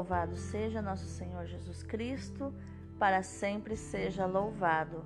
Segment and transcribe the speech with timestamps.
[0.00, 2.54] Louvado seja nosso Senhor Jesus Cristo,
[2.98, 5.04] para sempre seja louvado.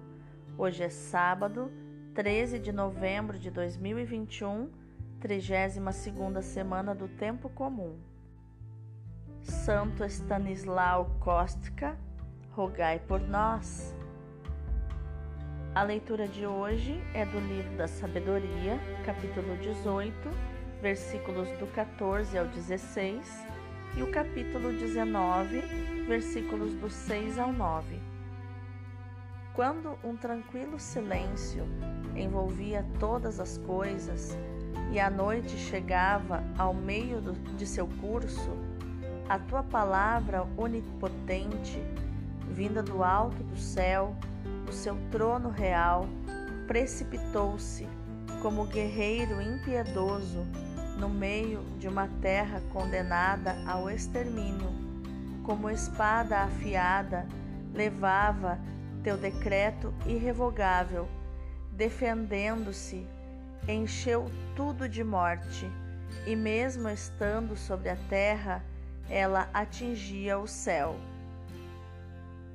[0.57, 1.69] Hoje é sábado,
[2.15, 4.71] 13 de novembro de 2021,
[5.19, 7.99] 32 semana do tempo comum.
[9.43, 11.99] Santo Stanislau Kostka,
[12.53, 13.93] rogai por nós.
[15.75, 20.15] A leitura de hoje é do livro da Sabedoria, capítulo 18,
[20.81, 23.55] versículos do 14 ao 16
[23.97, 25.61] e o capítulo 19,
[26.07, 27.99] versículos do 6 ao 9.
[29.55, 31.65] Quando um tranquilo silêncio
[32.17, 34.37] envolvia todas as coisas
[34.91, 38.51] e a noite chegava ao meio do, de seu curso,
[39.29, 41.81] a tua palavra onipotente,
[42.51, 44.17] vinda do alto do céu,
[44.67, 46.07] do seu trono real,
[46.67, 47.87] precipitou-se
[48.43, 50.45] como guerreiro impiedoso
[50.97, 54.73] no meio de uma terra condenada ao extermínio,
[55.43, 57.27] como espada afiada,
[57.73, 58.59] levava
[59.03, 61.09] teu decreto irrevogável,
[61.73, 63.07] defendendo-se,
[63.69, 65.71] encheu tudo de morte,
[66.27, 68.65] e mesmo estando sobre a terra,
[69.11, 70.97] ela atingia o céu.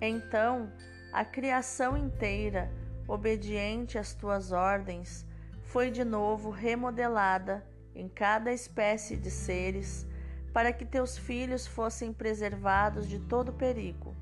[0.02, 0.72] Então,
[1.11, 2.72] a criação inteira,
[3.08, 5.25] obediente às tuas ordens,
[5.61, 7.63] foi de novo remodelada
[7.95, 10.07] em cada espécie de seres,
[10.53, 14.15] para que teus filhos fossem preservados de todo perigo.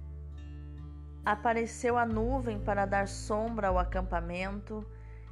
[1.25, 4.85] Apareceu a nuvem para dar sombra ao acampamento,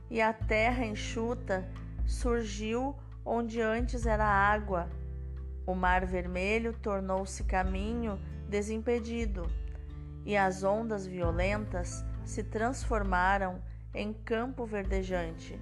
[0.09, 1.67] e a terra enxuta
[2.06, 4.89] surgiu onde antes era água.
[5.66, 9.50] O mar vermelho tornou-se caminho desimpedido,
[10.25, 13.61] e as ondas violentas se transformaram
[13.94, 15.59] em campo verdejante,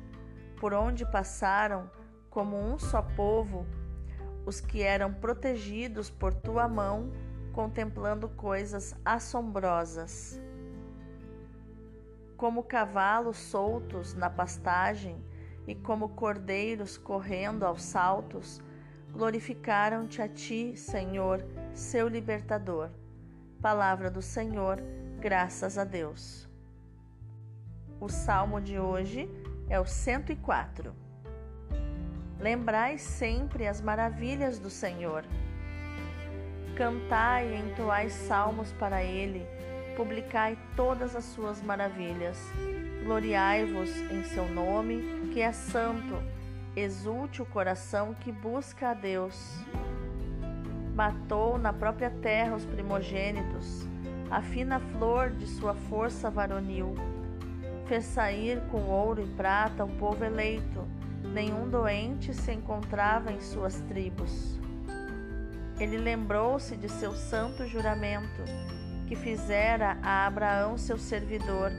[0.60, 1.90] por onde passaram
[2.34, 3.64] como um só povo,
[4.44, 7.12] os que eram protegidos por tua mão,
[7.54, 10.42] contemplando coisas assombrosas.
[12.36, 15.24] Como cavalos soltos na pastagem
[15.68, 18.60] e como cordeiros correndo aos saltos,
[19.12, 22.90] glorificaram-te a ti, Senhor, seu libertador.
[23.62, 24.82] Palavra do Senhor,
[25.20, 26.50] graças a Deus.
[28.02, 29.30] O salmo de hoje
[29.70, 31.03] é o 104.
[32.44, 35.24] Lembrai sempre as maravilhas do Senhor.
[36.76, 39.48] Cantai e entoai salmos para ele,
[39.96, 42.38] publicai todas as suas maravilhas.
[43.06, 46.22] Gloriai-vos em seu nome, que é santo.
[46.76, 49.58] Exulte o coração que busca a Deus.
[50.94, 53.88] Matou na própria terra os primogênitos,
[54.30, 56.94] a fina flor de sua força varonil.
[57.86, 60.86] Fez sair com ouro e prata o povo eleito
[61.24, 64.60] nenhum doente se encontrava em suas tribos.
[65.80, 68.44] Ele lembrou-se de seu santo juramento,
[69.08, 71.72] que fizera a Abraão seu servidor,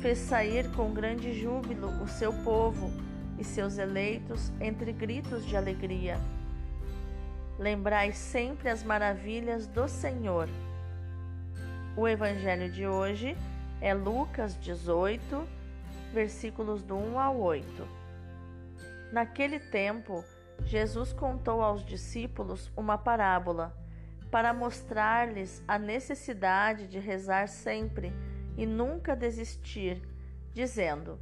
[0.00, 2.90] fez sair com grande júbilo o seu povo
[3.38, 6.18] e seus eleitos entre gritos de alegria.
[7.58, 10.48] Lembrai sempre as maravilhas do Senhor.
[11.96, 13.36] O evangelho de hoje
[13.80, 15.42] é Lucas 18,
[16.12, 18.05] versículos do 1 ao 8.
[19.12, 20.24] Naquele tempo,
[20.64, 23.76] Jesus contou aos discípulos uma parábola
[24.30, 28.12] para mostrar-lhes a necessidade de rezar sempre
[28.56, 30.02] e nunca desistir,
[30.52, 31.18] dizendo: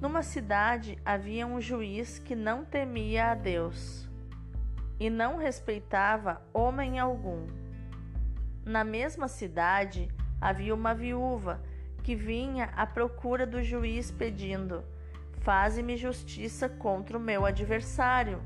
[0.00, 4.08] Numa cidade havia um juiz que não temia a Deus
[4.98, 7.46] e não respeitava homem algum.
[8.64, 10.08] Na mesma cidade
[10.38, 11.62] havia uma viúva
[12.02, 14.84] que vinha à procura do juiz pedindo:
[15.40, 18.42] Faze-me justiça contra o meu adversário.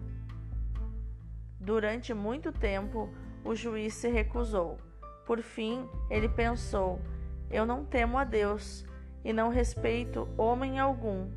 [1.58, 3.12] Durante muito tempo,
[3.44, 4.78] o juiz se recusou.
[5.26, 7.00] Por fim, ele pensou:
[7.50, 8.86] Eu não temo a Deus
[9.24, 11.30] e não respeito homem algum,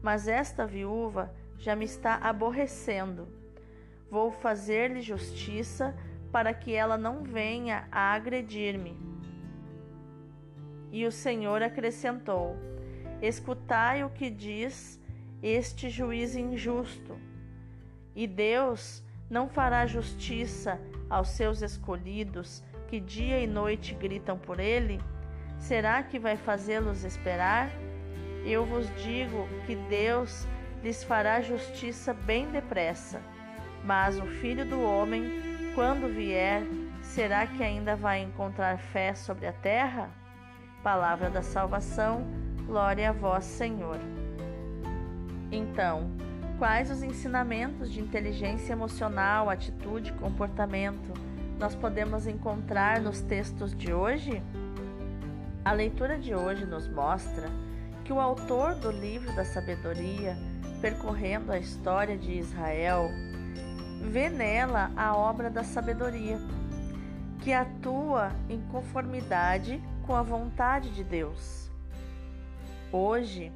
[0.00, 3.26] mas esta viúva já me está aborrecendo.
[4.08, 5.96] Vou fazer-lhe justiça
[6.30, 8.96] para que ela não venha a agredir-me.
[10.92, 12.56] E o Senhor acrescentou:
[13.20, 14.99] Escutai o que diz
[15.42, 17.18] este juiz injusto.
[18.14, 25.00] E Deus não fará justiça aos seus escolhidos que dia e noite gritam por ele?
[25.58, 27.70] Será que vai fazê-los esperar?
[28.44, 30.46] Eu vos digo que Deus
[30.82, 33.22] lhes fará justiça bem depressa.
[33.84, 36.62] Mas o filho do homem, quando vier,
[37.00, 40.10] será que ainda vai encontrar fé sobre a terra?
[40.82, 42.26] Palavra da salvação,
[42.66, 43.98] glória a vós, Senhor.
[45.52, 46.10] Então,
[46.58, 51.12] quais os ensinamentos de inteligência emocional, atitude comportamento
[51.58, 54.42] nós podemos encontrar nos textos de hoje?
[55.64, 57.50] A leitura de hoje nos mostra
[58.04, 60.36] que o autor do livro da sabedoria,
[60.80, 63.10] percorrendo a história de Israel,
[64.00, 66.38] vê nela a obra da sabedoria,
[67.40, 71.70] que atua em conformidade com a vontade de Deus.
[72.90, 73.52] Hoje,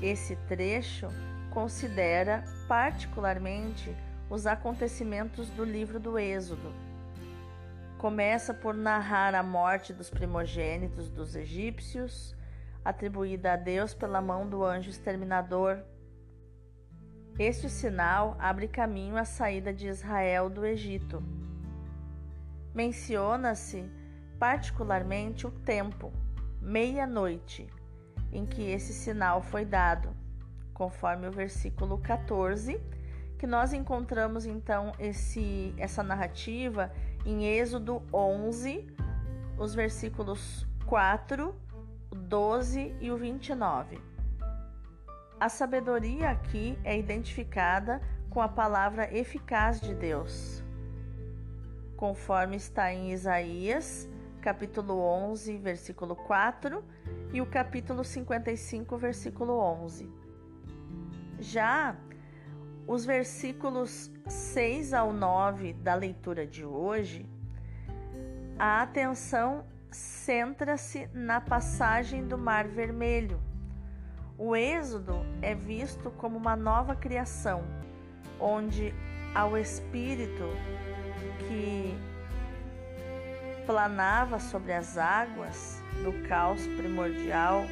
[0.00, 1.08] esse trecho
[1.50, 3.94] considera particularmente
[4.30, 6.72] os acontecimentos do livro do Êxodo.
[7.98, 12.36] Começa por narrar a morte dos primogênitos dos egípcios,
[12.84, 15.78] atribuída a Deus pela mão do anjo exterminador.
[17.38, 21.22] Este sinal abre caminho à saída de Israel do Egito.
[22.72, 23.90] Menciona-se
[24.38, 26.12] particularmente o tempo,
[26.60, 27.68] meia-noite,
[28.32, 30.10] em que esse sinal foi dado,
[30.74, 32.80] conforme o versículo 14,
[33.38, 36.92] que nós encontramos então esse, essa narrativa
[37.24, 38.86] em Êxodo 11,
[39.56, 41.54] os versículos 4,
[42.14, 44.00] 12 e o 29.
[45.40, 50.62] A sabedoria aqui é identificada com a palavra eficaz de Deus,
[51.96, 54.08] conforme está em Isaías
[54.40, 56.82] capítulo 11, versículo 4
[57.32, 60.10] e o capítulo 55, versículo 11.
[61.38, 61.96] Já
[62.86, 67.26] os versículos 6 ao 9 da leitura de hoje,
[68.58, 73.40] a atenção centra-se na passagem do Mar Vermelho.
[74.36, 77.62] O Êxodo é visto como uma nova criação,
[78.40, 78.94] onde
[79.34, 80.44] ao Espírito
[81.46, 81.94] que
[83.68, 87.66] planava sobre as águas do caos primordial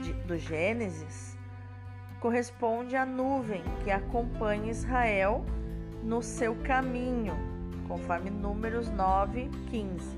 [0.00, 1.36] de, do Gênesis
[2.20, 5.44] corresponde à nuvem que acompanha Israel
[6.04, 7.34] no seu caminho,
[7.88, 10.16] conforme Números 9, 15.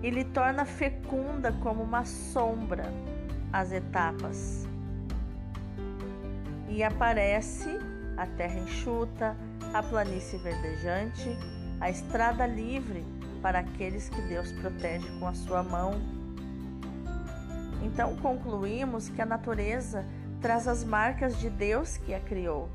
[0.00, 2.84] E lhe torna fecunda como uma sombra
[3.52, 4.64] as etapas.
[6.68, 7.80] E aparece
[8.16, 9.36] a terra enxuta,
[9.74, 11.36] a planície verdejante,
[11.82, 13.04] a estrada livre
[13.42, 16.00] para aqueles que Deus protege com a sua mão.
[17.82, 20.04] Então concluímos que a natureza
[20.40, 22.70] traz as marcas de Deus que a criou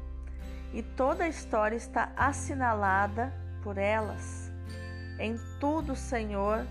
[0.74, 3.33] e toda a história está assinalada
[3.63, 4.51] por elas.
[5.18, 6.68] Em tudo, Senhor,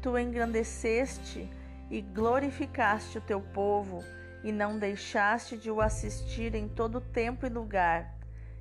[0.00, 1.46] tu engrandeceste
[1.90, 4.02] e glorificaste o teu povo
[4.42, 8.16] e não deixaste de o assistir em todo tempo e lugar.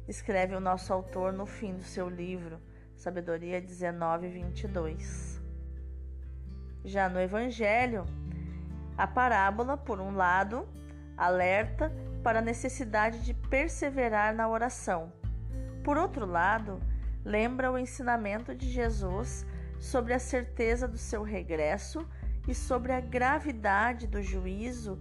[0.09, 2.59] Escreve o nosso autor no fim do seu livro.
[3.03, 5.37] Sabedoria 19, 22.
[6.85, 8.05] Já no Evangelho,
[8.97, 10.65] a parábola, por um lado,
[11.17, 11.91] alerta
[12.23, 15.11] para a necessidade de perseverar na oração.
[15.83, 16.81] Por outro lado,
[17.25, 19.45] lembra o ensinamento de Jesus
[19.81, 22.07] sobre a certeza do seu regresso
[22.47, 24.97] e sobre a gravidade do juízo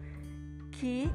[0.73, 1.09] que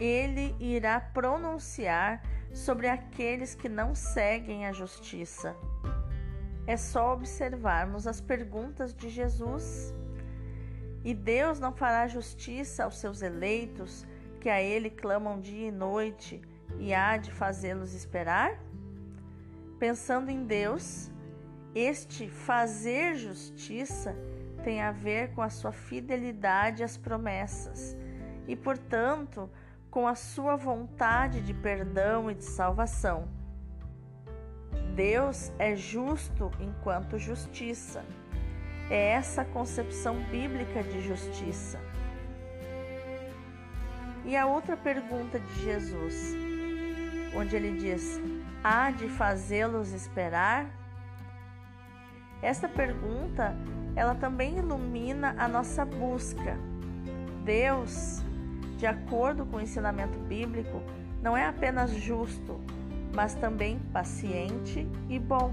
[0.00, 2.22] ele irá pronunciar
[2.52, 5.56] sobre aqueles que não seguem a justiça.
[6.66, 9.94] É só observarmos as perguntas de Jesus.
[11.02, 14.06] E Deus não fará justiça aos seus eleitos,
[14.40, 16.40] que a Ele clamam dia e noite,
[16.78, 18.58] e há de fazê-los esperar?
[19.78, 21.10] Pensando em Deus,
[21.74, 24.14] este fazer justiça
[24.62, 27.96] tem a ver com a sua fidelidade às promessas
[28.46, 29.48] e, portanto,
[29.90, 33.28] com a sua vontade de perdão e de salvação.
[34.94, 38.04] Deus é justo enquanto justiça.
[38.88, 41.78] É essa a concepção bíblica de justiça.
[44.24, 46.34] E a outra pergunta de Jesus,
[47.34, 48.20] onde ele diz:
[48.62, 50.66] há de fazê-los esperar?
[52.42, 53.54] Esta pergunta,
[53.94, 56.56] ela também ilumina a nossa busca.
[57.44, 58.22] Deus
[58.80, 60.82] de acordo com o ensinamento bíblico,
[61.22, 62.58] não é apenas justo,
[63.12, 65.52] mas também paciente e bom.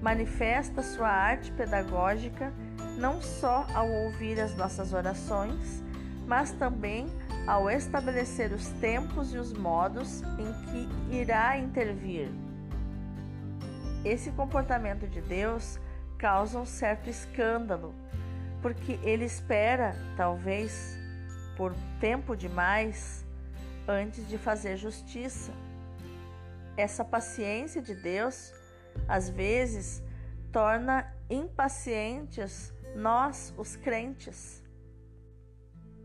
[0.00, 2.54] Manifesta sua arte pedagógica
[2.96, 5.84] não só ao ouvir as nossas orações,
[6.26, 7.06] mas também
[7.46, 12.30] ao estabelecer os tempos e os modos em que irá intervir.
[14.06, 15.78] Esse comportamento de Deus
[16.16, 17.94] causa um certo escândalo,
[18.62, 20.97] porque ele espera, talvez,
[21.58, 23.26] por tempo demais
[23.88, 25.52] antes de fazer justiça.
[26.76, 28.54] Essa paciência de Deus,
[29.08, 30.00] às vezes,
[30.52, 34.62] torna impacientes nós, os crentes.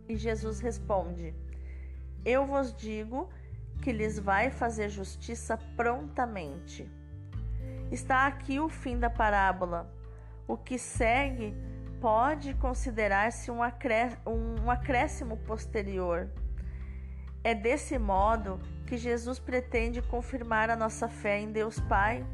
[0.10, 1.36] E Jesus responde:
[2.26, 3.30] Eu vos digo
[3.84, 6.90] que lhes vai fazer justiça prontamente.
[7.92, 9.94] Está aqui o fim da parábola.
[10.48, 11.56] O que segue
[12.04, 13.60] pode considerar-se um,
[14.62, 16.28] um acréscimo posterior.
[17.42, 22.26] É desse modo que Jesus pretende confirmar a nossa fé em Deus Pai,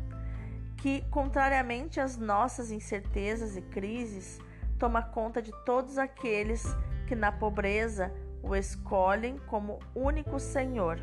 [0.77, 4.39] que, contrariamente às nossas incertezas e crises,
[4.79, 6.65] toma conta de todos aqueles
[7.07, 8.11] que na pobreza
[8.41, 10.99] o escolhem como único Senhor.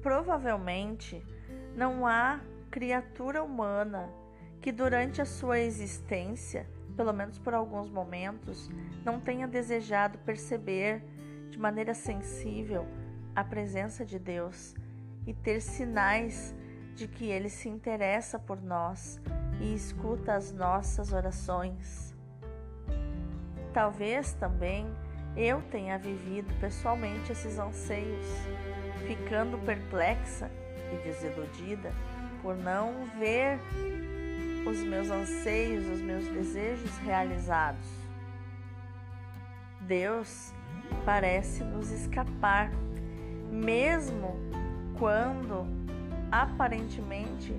[0.00, 1.22] Provavelmente
[1.76, 4.08] não há criatura humana
[4.62, 8.70] que durante a sua existência, pelo menos por alguns momentos,
[9.04, 11.02] não tenha desejado perceber
[11.50, 12.86] de maneira sensível
[13.34, 14.74] a presença de Deus
[15.26, 16.54] e ter sinais
[16.94, 19.20] de que Ele se interessa por nós
[19.60, 22.14] e escuta as nossas orações.
[23.72, 24.86] Talvez também
[25.36, 28.26] eu tenha vivido pessoalmente esses anseios,
[29.06, 30.48] ficando perplexa
[30.92, 31.92] e desiludida
[32.40, 33.58] por não ver
[34.66, 37.86] os meus anseios, os meus desejos realizados.
[39.80, 40.52] Deus
[41.04, 42.70] parece nos escapar,
[43.50, 44.36] mesmo
[44.98, 45.66] quando
[46.30, 47.54] aparentemente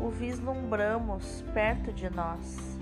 [0.00, 2.78] o vislumbramos perto de nós.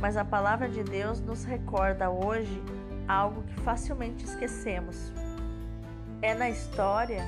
[0.00, 2.62] Mas a palavra de Deus nos recorda hoje
[3.08, 5.12] algo que facilmente esquecemos.
[6.22, 7.24] É na história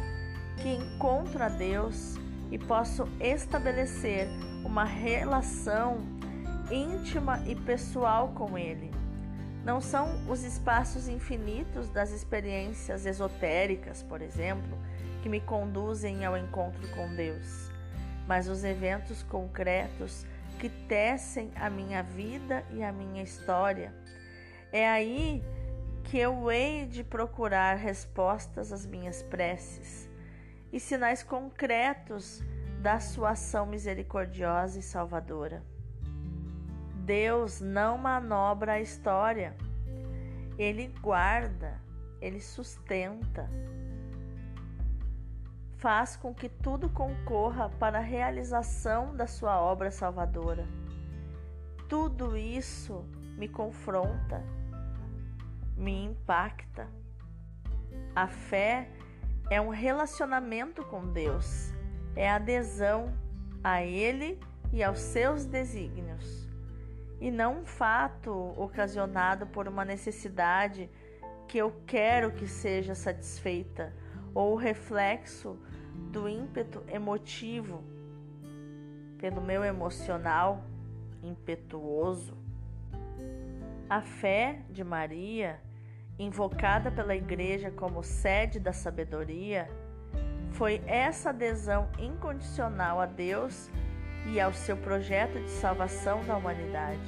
[0.59, 2.17] que encontro a Deus
[2.51, 4.29] e posso estabelecer
[4.65, 5.99] uma relação
[6.71, 8.91] íntima e pessoal com Ele.
[9.65, 14.79] Não são os espaços infinitos das experiências esotéricas, por exemplo,
[15.23, 17.71] que me conduzem ao encontro com Deus,
[18.27, 20.25] mas os eventos concretos
[20.59, 23.95] que tecem a minha vida e a minha história.
[24.73, 25.43] É aí
[26.05, 30.09] que eu hei de procurar respostas às minhas preces
[30.73, 32.43] e sinais concretos
[32.81, 35.63] da sua ação misericordiosa e salvadora.
[37.05, 39.57] Deus não manobra a história,
[40.59, 41.81] ele guarda,
[42.21, 43.49] ele sustenta,
[45.79, 50.67] faz com que tudo concorra para a realização da sua obra salvadora.
[51.89, 53.05] Tudo isso
[53.37, 54.45] me confronta,
[55.77, 56.89] me impacta.
[58.15, 58.91] A fé
[59.51, 61.73] é um relacionamento com Deus,
[62.19, 63.13] é adesão
[63.63, 64.41] a Ele
[64.73, 66.49] e aos seus desígnios,
[67.21, 70.91] e não um fato ocasionado por uma necessidade
[71.47, 73.95] que eu quero que seja satisfeita
[74.35, 75.57] ou reflexo
[76.11, 77.85] do ímpeto emotivo
[79.17, 80.65] pelo meu emocional
[81.23, 82.37] impetuoso.
[83.89, 85.61] A fé de Maria,
[86.19, 89.71] invocada pela Igreja como sede da sabedoria,
[90.59, 93.71] foi essa adesão incondicional a Deus
[94.27, 97.01] e ao seu projeto de salvação da humanidade.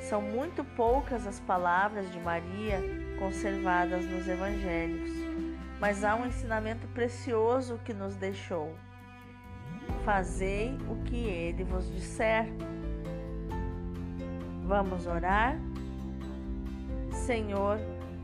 [0.00, 2.80] São muito poucas as palavras de Maria
[3.18, 5.20] conservadas nos evangelhos
[5.80, 8.74] mas há um ensinamento precioso que nos deixou.
[10.04, 12.46] Fazei o que ele vos disser.
[14.66, 15.56] Vamos orar?
[17.10, 17.78] Senhor,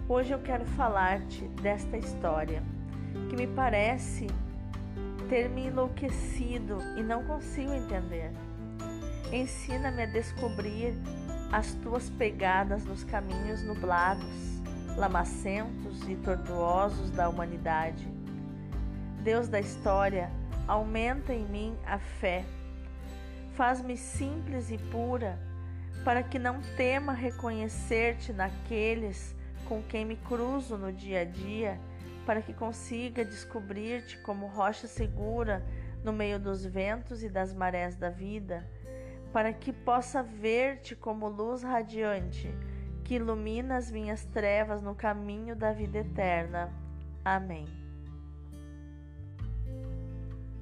[0.07, 2.63] hoje eu quero falar-te desta história
[3.29, 4.27] que me parece
[5.29, 8.31] ter me enlouquecido e não consigo entender.
[9.33, 10.95] Ensina-me a descobrir
[11.51, 14.57] as tuas pegadas nos caminhos nublados
[14.97, 18.09] lamacentos e tortuosos da humanidade.
[19.23, 20.31] Deus da história,
[20.67, 22.45] aumenta em mim a fé.
[23.55, 25.39] Faz-me simples e pura,
[26.05, 29.35] para que não tema reconhecer-te naqueles
[29.67, 31.79] com quem me cruzo no dia a dia,
[32.27, 35.65] para que consiga descobrir-te como rocha segura
[36.05, 38.69] no meio dos ventos e das marés da vida,
[39.33, 42.53] para que possa ver-te como luz radiante
[43.05, 46.73] que ilumina as minhas trevas no caminho da vida eterna.
[47.25, 47.67] Amém.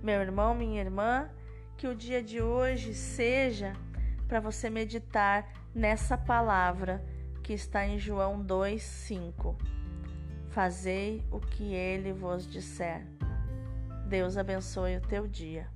[0.02, 1.30] Meu irmão, minha irmã,
[1.78, 3.72] que o dia de hoje seja
[4.28, 7.02] para você meditar nessa palavra
[7.42, 9.56] que está em João 2:5.
[10.54, 13.04] Fazei o que ele vos disser.
[14.08, 15.66] Deus abençoe o teu dia.